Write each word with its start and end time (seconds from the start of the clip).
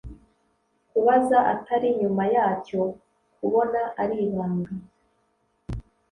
kubaza 0.89 1.37
atari 1.53 1.87
nyuma 1.99 2.23
yacyo, 2.33 2.81
kubona 3.37 3.81
ari 4.01 4.15
ibanga; 4.27 4.73